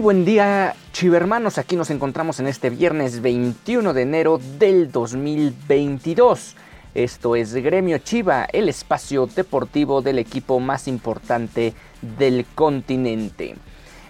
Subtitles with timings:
[0.00, 1.58] Buen día, chivermanos.
[1.58, 6.56] Aquí nos encontramos en este viernes 21 de enero del 2022.
[6.94, 13.56] Esto es Gremio Chiva, el espacio deportivo del equipo más importante del continente.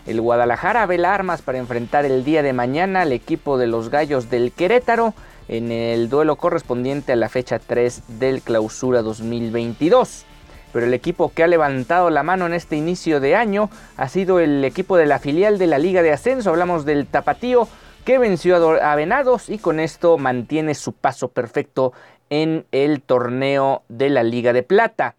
[0.06, 4.31] El Guadalajara vela armas para enfrentar el día de mañana al equipo de los Gallos
[4.31, 5.12] del Querétaro
[5.48, 10.25] en el duelo correspondiente a la fecha 3 del Clausura 2022
[10.73, 14.41] pero el equipo que ha levantado la mano en este inicio de año ha sido
[14.41, 16.51] el equipo de la filial de la Liga de Ascenso.
[16.51, 17.69] Hablamos del Tapatío
[18.05, 21.93] que venció a Venados y con esto mantiene su paso perfecto
[22.31, 25.17] en el torneo de la Liga de Plata.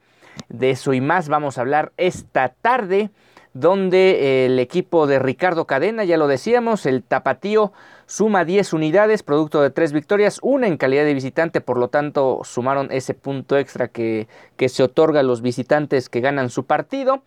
[0.49, 3.09] De eso y más vamos a hablar esta tarde,
[3.53, 7.73] donde el equipo de Ricardo Cadena, ya lo decíamos, el Tapatío
[8.05, 12.41] suma 10 unidades, producto de 3 victorias, una en calidad de visitante, por lo tanto
[12.43, 17.23] sumaron ese punto extra que, que se otorga a los visitantes que ganan su partido.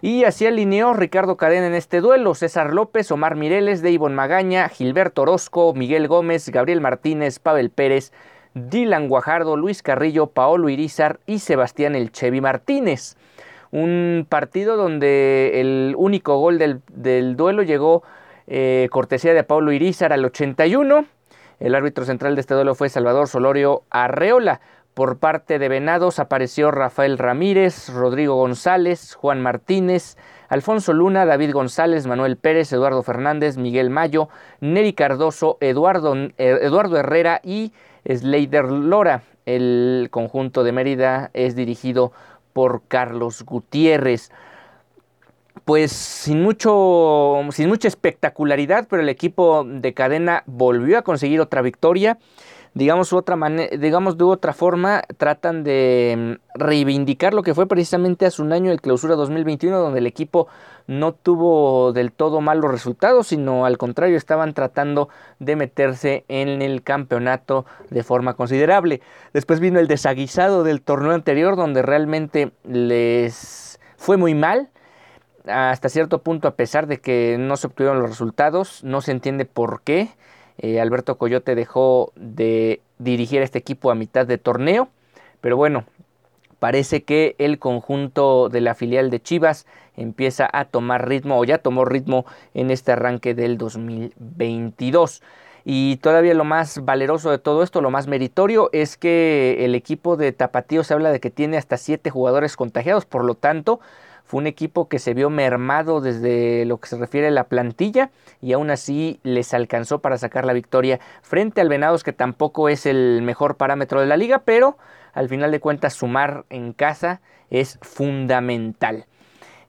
[0.00, 5.22] Y así alineó Ricardo Cadena en este duelo, César López, Omar Mireles, Deivon Magaña, Gilberto
[5.22, 8.12] Orozco, Miguel Gómez, Gabriel Martínez, Pavel Pérez,
[8.54, 13.16] Dylan Guajardo, Luis Carrillo, Paolo Irizar y Sebastián El Chevi Martínez.
[13.70, 18.02] Un partido donde el único gol del, del duelo llegó
[18.50, 21.04] eh, cortesía de Paulo Irizar al 81.
[21.60, 24.60] El árbitro central de este duelo fue Salvador Solorio Arreola.
[24.94, 30.16] Por parte de Venados apareció Rafael Ramírez, Rodrigo González, Juan Martínez,
[30.48, 34.28] Alfonso Luna, David González, Manuel Pérez, Eduardo Fernández, Miguel Mayo,
[34.60, 37.72] Neri Cardoso, Eduardo, eh, Eduardo Herrera y
[38.06, 39.22] Sleider Lora.
[39.44, 42.12] El conjunto de Mérida es dirigido
[42.58, 44.32] por Carlos Gutiérrez
[45.64, 51.62] pues sin mucho sin mucha espectacularidad, pero el equipo de cadena volvió a conseguir otra
[51.62, 52.18] victoria.
[52.74, 53.36] Digamos, otra
[53.78, 58.70] digamos de otra forma, tratan de mm, reivindicar lo que fue precisamente hace un año
[58.70, 60.48] el clausura 2021, donde el equipo
[60.86, 65.08] no tuvo del todo malos resultados, sino al contrario, estaban tratando
[65.38, 69.00] de meterse en el campeonato de forma considerable.
[69.32, 74.70] Después vino el desaguisado del torneo anterior, donde realmente les fue muy mal
[75.48, 79.44] hasta cierto punto, a pesar de que no se obtuvieron los resultados, no se entiende
[79.44, 80.10] por qué.
[80.58, 84.88] Eh, Alberto Coyote dejó de dirigir este equipo a mitad de torneo,
[85.40, 85.84] pero bueno,
[86.58, 91.58] parece que el conjunto de la filial de Chivas empieza a tomar ritmo o ya
[91.58, 95.22] tomó ritmo en este arranque del 2022.
[95.64, 100.16] Y todavía lo más valeroso de todo esto, lo más meritorio, es que el equipo
[100.16, 103.80] de Tapatío se habla de que tiene hasta siete jugadores contagiados, por lo tanto,
[104.28, 108.10] fue un equipo que se vio mermado desde lo que se refiere a la plantilla
[108.42, 112.84] y aún así les alcanzó para sacar la victoria frente al Venados que tampoco es
[112.84, 114.76] el mejor parámetro de la liga, pero
[115.14, 119.06] al final de cuentas sumar en casa es fundamental.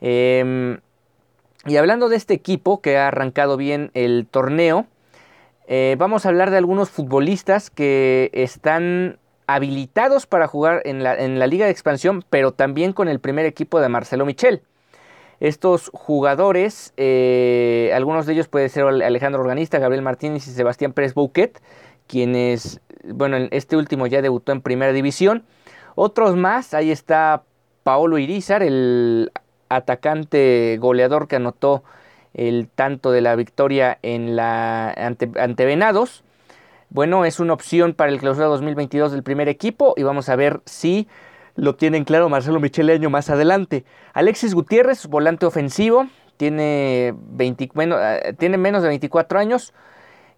[0.02, 0.78] Eh,
[1.66, 4.88] y hablando de este equipo que ha arrancado bien el torneo,
[5.68, 9.20] eh, vamos a hablar de algunos futbolistas que están
[9.56, 13.48] habilitados para jugar en la, en la, Liga de Expansión, pero también con el primer
[13.48, 14.62] equipo de Marcelo Michel.
[15.40, 21.16] Estos jugadores, eh, algunos de ellos puede ser Alejandro Organista, Gabriel Martínez y Sebastián Pérez
[21.16, 21.59] Bouquet,
[22.06, 25.44] quienes, bueno, este último ya debutó en Primera División.
[25.96, 27.41] Otros más, ahí está
[27.82, 29.32] Paolo Irizar, el
[29.70, 31.84] atacante goleador que anotó
[32.35, 36.23] el tanto de la victoria en la ante, ante Venados
[36.90, 40.62] bueno, es una opción para el clausura 2022 del primer equipo y vamos a ver
[40.66, 41.08] si
[41.56, 43.86] lo tienen claro Marcelo Micheleño más adelante.
[44.14, 46.08] Alexis Gutiérrez, volante ofensivo,
[46.38, 47.97] tiene, 20, bueno,
[48.38, 49.74] tiene menos de 24 años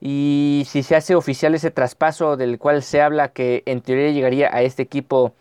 [0.02, 4.50] y si se hace oficial ese traspaso del cual se habla que en teoría llegaría
[4.54, 5.34] a este equipo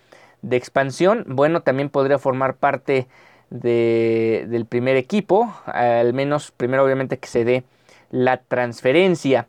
[0.43, 3.09] de expansión, bueno, también podría formar parte
[3.49, 7.65] de, del primer equipo, al menos primero obviamente que se dé
[8.11, 9.49] la transferencia.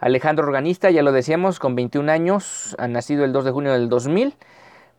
[0.00, 3.88] Alejandro Organista, ya lo decíamos, con 21 años, ha nacido el 2 de junio del
[3.88, 4.34] 2000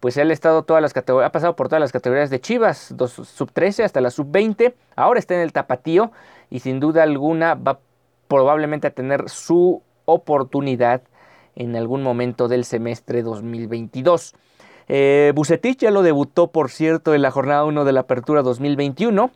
[0.01, 3.51] pues él ha estado todas las ha pasado por todas las categorías de Chivas, sub
[3.51, 6.12] 13 hasta la sub 20, ahora está en el tapatío
[6.50, 7.80] y sin duda alguna va
[8.27, 11.04] probablemente a tener su oportunidad
[11.56, 14.33] en algún momento del semestre 2022.
[14.88, 19.30] Eh, Bucetich ya lo debutó, por cierto, en la jornada 1 de la apertura 2021,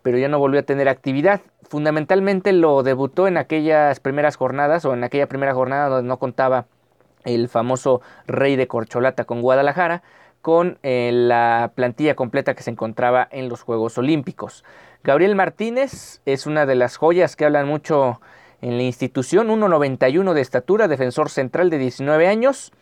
[0.00, 1.42] pero ya no volvió a tener actividad.
[1.68, 6.66] Fundamentalmente lo debutó en aquellas primeras jornadas o en aquella primera jornada donde no contaba
[7.24, 10.02] el famoso rey de corcholata con Guadalajara,
[10.42, 14.64] con eh, la plantilla completa que se encontraba en los Juegos Olímpicos.
[15.02, 18.20] Gabriel Martínez es una de las joyas que hablan mucho
[18.62, 22.72] en la institución, 1.91 de estatura, defensor central de 19 años.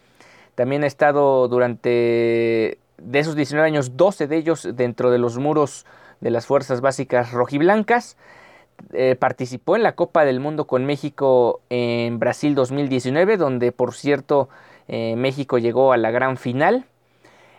[0.54, 5.86] También ha estado durante, de esos 19 años, 12 de ellos dentro de los muros
[6.20, 8.16] de las fuerzas básicas rojiblancas.
[8.92, 14.48] Eh, participó en la Copa del Mundo con México en Brasil 2019, donde por cierto
[14.86, 16.84] eh, México llegó a la gran final.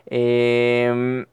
[0.06, 1.26] Em,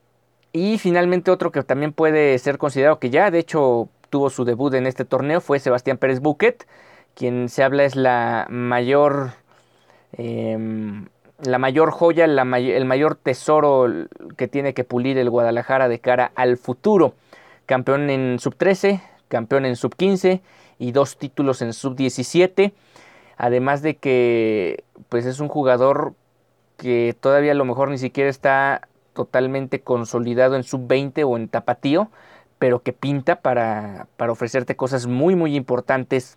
[0.52, 4.74] y finalmente otro que también puede ser considerado que ya de hecho tuvo su debut
[4.74, 6.66] en este torneo fue Sebastián Pérez Buquet,
[7.14, 9.32] quien se habla es la mayor,
[10.12, 11.06] em,
[11.42, 13.86] la mayor joya, el mayor tesoro
[14.36, 17.14] que tiene que pulir el Guadalajara de cara al futuro.
[17.66, 19.00] Campeón en sub 13,
[19.32, 20.42] campeón en sub 15
[20.78, 22.74] y dos títulos en sub 17.
[23.38, 26.12] Además de que pues es un jugador
[26.76, 31.48] que todavía a lo mejor ni siquiera está totalmente consolidado en sub 20 o en
[31.48, 32.10] tapatío,
[32.58, 36.36] pero que pinta para, para ofrecerte cosas muy muy importantes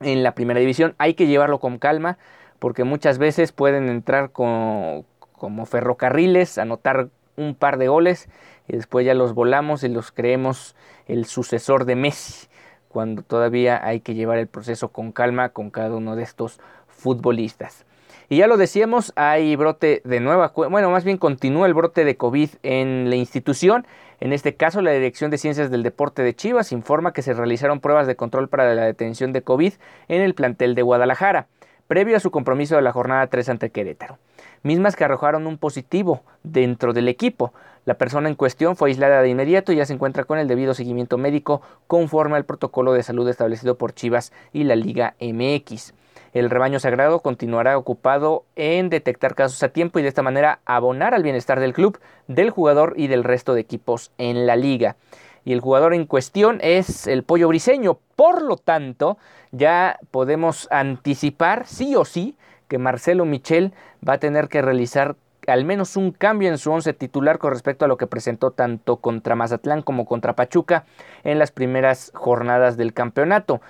[0.00, 0.94] en la primera división.
[0.96, 2.16] Hay que llevarlo con calma
[2.58, 8.28] porque muchas veces pueden entrar como, como ferrocarriles, anotar un par de goles
[8.68, 10.74] y después ya los volamos y los creemos
[11.06, 12.48] el sucesor de Messi,
[12.88, 17.84] cuando todavía hay que llevar el proceso con calma con cada uno de estos futbolistas.
[18.28, 22.16] Y ya lo decíamos, hay brote de nueva, bueno, más bien continúa el brote de
[22.16, 23.86] COVID en la institución.
[24.20, 27.80] En este caso, la Dirección de Ciencias del Deporte de Chivas informa que se realizaron
[27.80, 29.74] pruebas de control para la detención de COVID
[30.08, 31.48] en el plantel de Guadalajara,
[31.86, 34.18] previo a su compromiso de la jornada 3 ante Querétaro
[34.62, 37.52] mismas que arrojaron un positivo dentro del equipo.
[37.84, 40.74] La persona en cuestión fue aislada de inmediato y ya se encuentra con el debido
[40.74, 45.92] seguimiento médico conforme al protocolo de salud establecido por Chivas y la Liga MX.
[46.32, 51.14] El rebaño sagrado continuará ocupado en detectar casos a tiempo y de esta manera abonar
[51.14, 54.96] al bienestar del club, del jugador y del resto de equipos en la liga.
[55.44, 57.98] Y el jugador en cuestión es el pollo briseño.
[58.16, 59.18] Por lo tanto,
[59.52, 62.34] ya podemos anticipar sí o sí
[62.74, 63.72] que Marcelo Michel
[64.06, 65.14] va a tener que realizar
[65.46, 68.96] al menos un cambio en su once titular con respecto a lo que presentó tanto
[68.96, 70.84] contra Mazatlán como contra Pachuca
[71.22, 73.60] en las primeras jornadas del campeonato.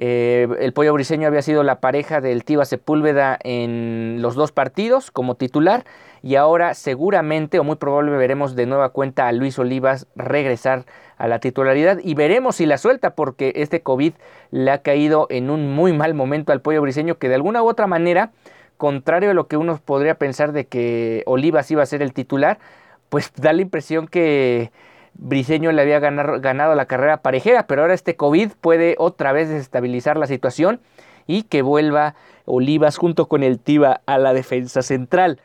[0.00, 5.10] Eh, el Pollo Briseño había sido la pareja del Tiva Sepúlveda en los dos partidos
[5.10, 5.84] como titular
[6.22, 10.84] y ahora seguramente o muy probable veremos de nueva cuenta a Luis Olivas regresar
[11.16, 14.12] a la titularidad y veremos si la suelta porque este COVID
[14.52, 17.68] le ha caído en un muy mal momento al Pollo Briseño que de alguna u
[17.68, 18.30] otra manera,
[18.76, 22.60] contrario a lo que uno podría pensar de que Olivas iba a ser el titular,
[23.08, 24.70] pues da la impresión que
[25.18, 30.16] Briseño le había ganado la carrera parejera, pero ahora este COVID puede otra vez desestabilizar
[30.16, 30.80] la situación
[31.26, 32.14] y que vuelva
[32.46, 35.40] Olivas junto con el Tiva a la defensa central.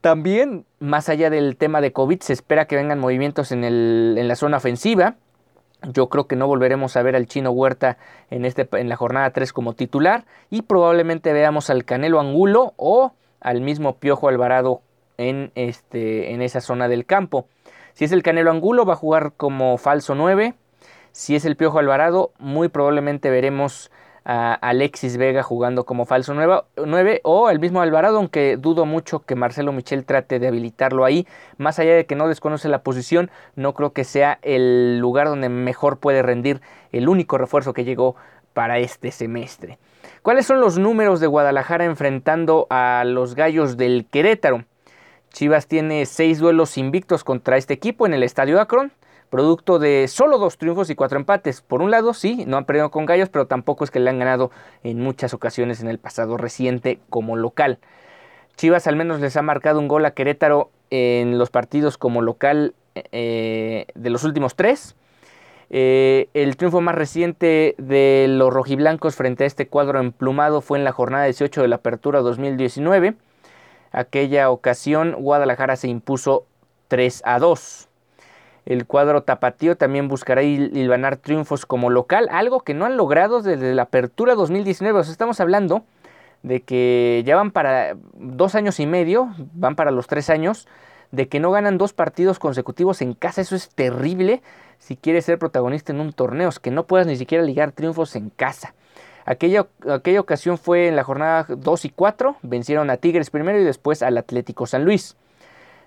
[0.00, 4.56] También, más allá del tema de COVID, se espera que vengan movimientos en, la zona
[4.56, 5.16] ofensiva.
[5.92, 7.98] Yo creo que no volveremos a ver al chino Huerta
[8.30, 13.12] en, este, en la jornada 3 como titular y probablemente veamos al Canelo Angulo o
[13.40, 14.80] al mismo Piojo Alvarado
[15.18, 17.46] en, este, en esa zona del campo.
[17.98, 20.54] Si es el Canelo Angulo, va a jugar como falso 9.
[21.10, 23.90] Si es el Piojo Alvarado, muy probablemente veremos
[24.24, 29.34] a Alexis Vega jugando como falso 9 o el mismo Alvarado, aunque dudo mucho que
[29.34, 31.26] Marcelo Michel trate de habilitarlo ahí.
[31.56, 35.48] Más allá de que no desconoce la posición, no creo que sea el lugar donde
[35.48, 36.60] mejor puede rendir
[36.92, 38.14] el único refuerzo que llegó
[38.52, 39.80] para este semestre.
[40.22, 44.66] ¿Cuáles son los números de Guadalajara enfrentando a los gallos del Querétaro?
[45.32, 48.92] Chivas tiene seis duelos invictos contra este equipo en el Estadio Akron,
[49.30, 51.60] producto de solo dos triunfos y cuatro empates.
[51.60, 54.18] Por un lado, sí, no han perdido con Gallos, pero tampoco es que le han
[54.18, 54.50] ganado
[54.82, 57.78] en muchas ocasiones en el pasado reciente como local.
[58.56, 62.74] Chivas al menos les ha marcado un gol a Querétaro en los partidos como local
[62.94, 64.96] eh, de los últimos tres.
[65.70, 70.84] Eh, el triunfo más reciente de los rojiblancos frente a este cuadro emplumado fue en
[70.84, 73.14] la jornada 18 de la Apertura 2019
[73.92, 76.46] aquella ocasión Guadalajara se impuso
[76.88, 77.88] 3 a 2.
[78.66, 83.74] El cuadro tapatío también buscará hilvanar triunfos como local, algo que no han logrado desde
[83.74, 84.98] la apertura 2019.
[84.98, 85.84] O estamos hablando
[86.42, 90.68] de que ya van para dos años y medio, van para los tres años,
[91.12, 93.40] de que no ganan dos partidos consecutivos en casa.
[93.40, 94.42] Eso es terrible
[94.78, 98.16] si quieres ser protagonista en un torneo, es que no puedas ni siquiera ligar triunfos
[98.16, 98.74] en casa.
[99.30, 103.62] Aquella, aquella ocasión fue en la jornada 2 y 4, vencieron a Tigres primero y
[103.64, 105.18] después al Atlético San Luis.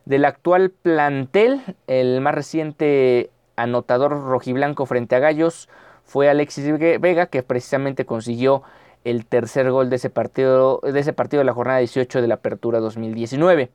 [0.06, 5.70] Del actual plantel, el más reciente anotador rojiblanco frente a Gallos
[6.06, 8.62] fue Alexis Vega, que precisamente consiguió
[9.06, 12.36] el tercer gol de ese partido de, ese partido de la jornada 18 de la
[12.36, 13.72] Apertura 2019.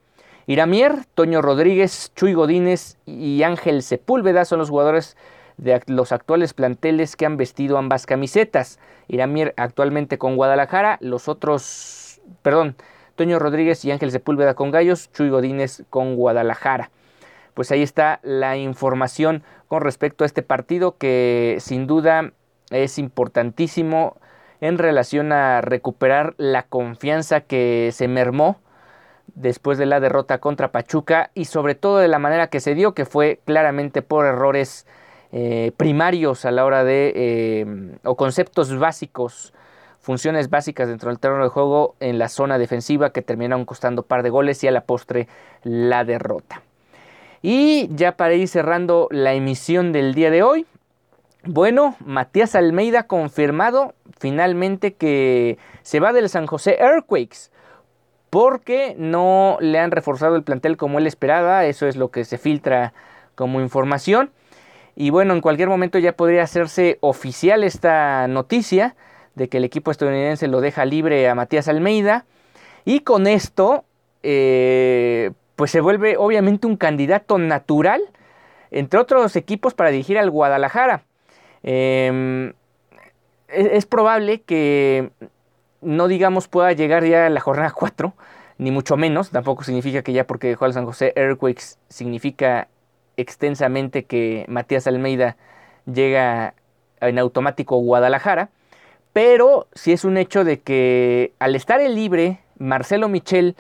[0.46, 5.16] Iramier, Toño Rodríguez, Chuy Godínez y Ángel Sepúlveda son los jugadores
[5.56, 8.78] de los actuales planteles que han vestido ambas camisetas.
[9.08, 12.76] Iramier actualmente con Guadalajara, los otros, perdón,
[13.14, 16.90] Toño Rodríguez y Ángel Sepúlveda con Gallos, Chuy Godínez con Guadalajara.
[17.54, 22.32] Pues ahí está la información con respecto a este partido que sin duda
[22.70, 24.18] es importantísimo
[24.60, 28.60] en relación a recuperar la confianza que se mermó
[29.34, 32.94] después de la derrota contra Pachuca y sobre todo de la manera que se dio,
[32.94, 34.86] que fue claramente por errores
[35.38, 37.66] eh, primarios a la hora de, eh,
[38.04, 39.52] o conceptos básicos,
[40.00, 44.22] funciones básicas dentro del terreno de juego en la zona defensiva que terminaron costando par
[44.22, 45.28] de goles y a la postre
[45.62, 46.62] la derrota.
[47.42, 50.64] Y ya para ir cerrando la emisión del día de hoy,
[51.44, 57.50] bueno, Matías Almeida confirmado finalmente que se va del San José Earthquakes
[58.30, 62.38] porque no le han reforzado el plantel como él esperaba, eso es lo que se
[62.38, 62.94] filtra
[63.34, 64.30] como información.
[64.96, 68.96] Y bueno, en cualquier momento ya podría hacerse oficial esta noticia
[69.34, 72.24] de que el equipo estadounidense lo deja libre a Matías Almeida.
[72.86, 73.84] Y con esto,
[74.22, 78.00] eh, pues se vuelve obviamente un candidato natural,
[78.70, 81.02] entre otros equipos, para dirigir al Guadalajara.
[81.62, 82.54] Em,
[83.48, 85.10] es, probable que
[85.82, 88.14] no digamos pueda llegar ya a la jornada 4,
[88.56, 92.68] ni mucho menos, tampoco significa que ya porque dejó al San José Earthquakes significa
[93.16, 95.36] extensamente que Matías Almeida
[95.86, 96.54] llega
[97.00, 98.50] en automático a Guadalajara,
[99.12, 103.56] pero sí es un hecho de que al estar el libre, Marcelo Michel,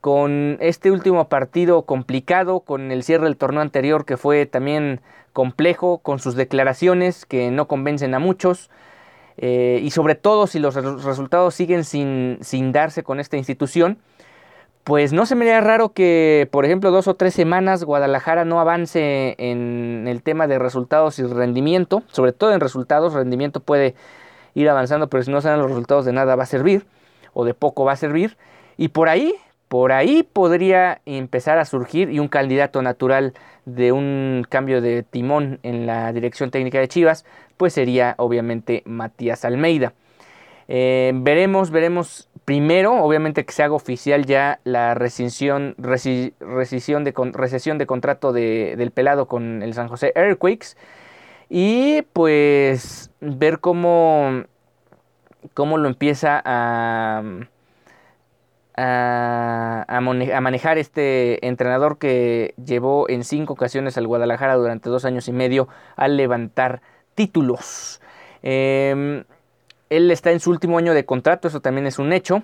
[0.00, 5.00] con este último partido complicado, con el cierre del torneo anterior que fue también
[5.32, 8.70] complejo, con sus declaraciones que no convencen a muchos,
[9.36, 13.98] eh, y sobre todo si los resultados siguen sin, sin, darse con esta institución,
[14.86, 18.60] pues no se me haría raro que, por ejemplo, dos o tres semanas Guadalajara no
[18.60, 23.96] avance en el tema de resultados y rendimiento, sobre todo en resultados, rendimiento puede
[24.54, 26.86] ir avanzando, pero si no dan los resultados de nada va a servir,
[27.32, 28.36] o de poco va a servir,
[28.76, 29.34] y por ahí,
[29.66, 35.58] por ahí podría empezar a surgir y un candidato natural de un cambio de timón
[35.64, 37.24] en la dirección técnica de Chivas,
[37.56, 39.94] pues sería obviamente Matías Almeida.
[40.68, 47.76] Eh, veremos, veremos primero, obviamente que se haga oficial ya la rescisión, rescisión de, recesión
[47.76, 50.76] de contrato del pelado con el San José Earthquakes
[51.50, 54.44] y pues ver cómo,
[55.54, 57.24] cómo lo empieza a,
[58.76, 60.00] a, a,
[60.40, 65.66] manejar este entrenador que llevó en cinco ocasiones al Guadalajara durante dos años y medio
[65.96, 66.80] al levantar
[67.16, 68.00] títulos.
[68.42, 69.24] Em,
[69.90, 72.42] él está en su último año de contrato, eso también es un hecho.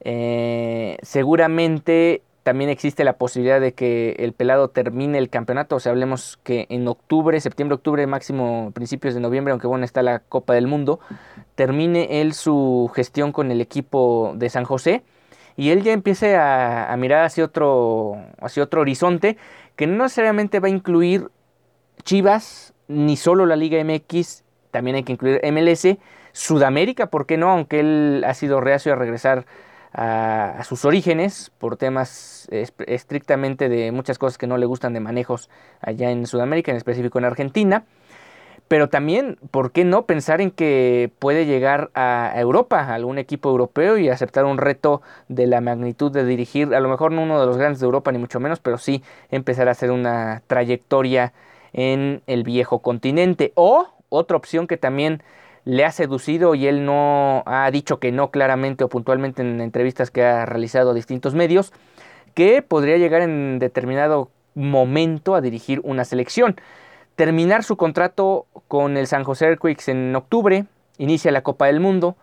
[0.00, 5.92] Eh, seguramente también existe la posibilidad de que el pelado termine el campeonato, o sea,
[5.92, 10.54] hablemos que en octubre, septiembre, octubre, máximo principios de noviembre, aunque bueno, está la Copa
[10.54, 10.98] del Mundo,
[11.56, 15.02] termine él su gestión con el equipo de San José
[15.56, 19.36] y él ya empiece a, a mirar hacia otro, hacia otro horizonte
[19.76, 21.28] que no necesariamente va a incluir
[22.02, 25.98] Chivas, ni solo la Liga MX, también hay que incluir MLS,
[26.32, 27.50] Sudamérica, ¿por qué no?
[27.50, 29.46] Aunque él ha sido reacio a regresar
[29.92, 35.48] a, sus orígenes por temas estrictamente de muchas cosas que no le gustan de manejos
[35.80, 37.84] allá en Sudamérica, en específico en Argentina.
[38.68, 43.96] Pero también, ¿por qué no pensar en que puede llegar a Europa, algún equipo europeo
[43.96, 47.46] y aceptar un reto de la magnitud de dirigir, a lo mejor no uno de
[47.46, 51.32] los grandes de Europa, ni mucho menos, pero sí empezar a hacer una trayectoria
[51.72, 53.52] en el viejo continente.
[53.54, 55.22] O otra opción que también
[55.68, 60.10] le ha seducido y él no ha dicho que no claramente o puntualmente en entrevistas
[60.10, 61.74] que ha realizado a distintos medios,
[62.32, 66.56] que podría llegar en determinado momento a dirigir una selección.
[67.16, 70.64] Terminar su contrato con el San José Earthquakes en octubre,
[70.96, 72.16] inicia la Copa del Mundo.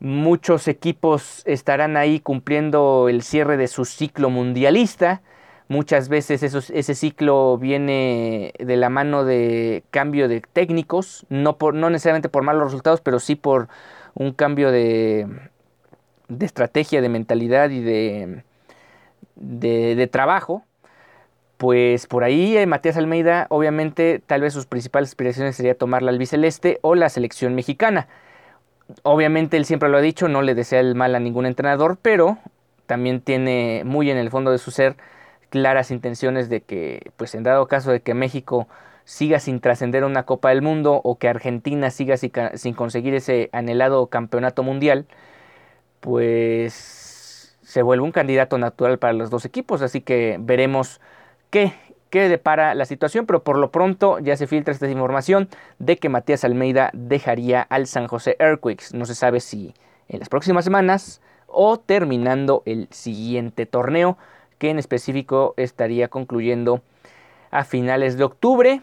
[0.00, 5.20] Muchos equipos estarán ahí cumpliendo el cierre de su ciclo mundialista
[5.72, 11.88] Muchas veces ese ciclo viene de la mano de cambio de técnicos, no, por, no
[11.88, 13.68] necesariamente por malos resultados, pero sí por
[14.12, 15.26] un cambio de,
[16.28, 18.44] de estrategia, de mentalidad y de,
[19.36, 20.62] de, trabajo.
[21.56, 26.10] Pues por ahí eh, Matías Almeida, obviamente, tal vez sus principales aspiraciones sería tomar la
[26.10, 28.08] albiceleste o la selección mexicana.
[29.04, 32.36] Obviamente él siempre lo ha dicho, no le desea el mal a ningún entrenador, pero
[32.84, 34.96] también tiene muy en el fondo de su ser
[35.52, 38.68] claras intenciones de que, pues en dado caso de que México
[39.04, 44.06] siga sin trascender una Copa del Mundo o que Argentina siga sin conseguir ese anhelado
[44.06, 45.04] campeonato mundial,
[46.00, 49.82] pues se vuelve un candidato natural para los dos equipos.
[49.82, 51.02] Así que veremos
[51.50, 51.74] qué,
[52.08, 56.08] qué depara la situación, pero por lo pronto ya se filtra esta información de que
[56.08, 58.94] Matías Almeida dejaría al San José Earthquakes.
[58.94, 59.74] No se sabe si
[60.08, 64.16] en las próximas semanas o terminando el siguiente torneo
[64.62, 66.82] que en específico estaría concluyendo
[67.50, 68.80] a finales de octubre,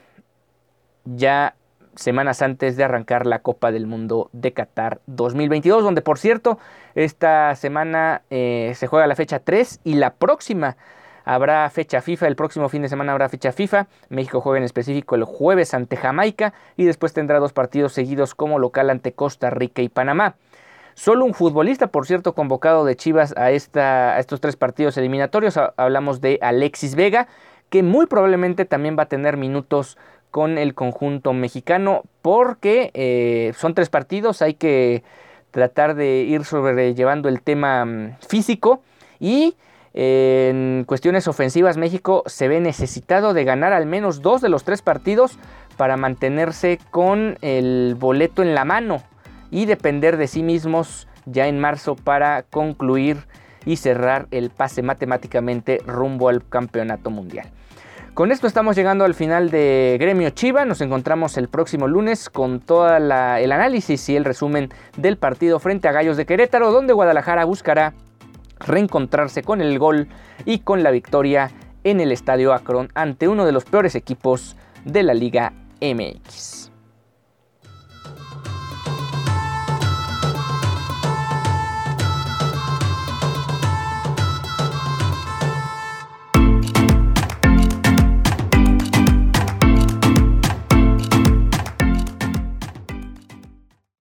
[1.05, 1.55] ya
[1.95, 6.59] semanas antes de arrancar la Copa del Mundo de Qatar 2022, donde por cierto
[6.95, 10.75] esta semana eh, se juega la fecha 3 y la próxima
[11.24, 15.15] habrá fecha FIFA, el próximo fin de semana habrá fecha FIFA, México juega en específico
[15.15, 19.81] el jueves ante Jamaica y después tendrá dos partidos seguidos como local ante Costa Rica
[19.81, 20.36] y Panamá.
[21.00, 25.58] Solo un futbolista, por cierto, convocado de Chivas a, estos tres partidos eliminatorios.
[25.77, 27.29] Hablamos de Alexis Vega,
[27.70, 29.98] que muy probablemente también va a tener minutos
[30.29, 35.03] con el conjunto mexicano, porque eh, son tres partidos, hay que
[35.51, 38.82] tratar de ir sobrellevando el tema mm, físico
[39.22, 39.56] y
[39.94, 44.82] en cuestiones ofensivas México se ve necesitado de ganar al menos dos de los tres
[44.82, 45.39] partidos
[45.77, 49.01] para mantenerse con el boleto en la mano
[49.51, 53.18] y depender de sí mismos ya en marzo para concluir
[53.65, 57.50] y cerrar el pase matemáticamente rumbo al campeonato mundial.
[58.13, 60.65] Con esto estamos llegando al final de Gremio Chiva.
[60.65, 65.88] Nos encontramos el próximo lunes con todo el análisis y el resumen del partido frente
[65.88, 67.94] a Gallos de Querétaro, donde Guadalajara buscará
[68.60, 70.10] reencontrarse con el gol
[70.46, 71.51] y con la victoria
[71.85, 76.69] en el Estadio Akron ante uno de los peores equipos de la Liga MX.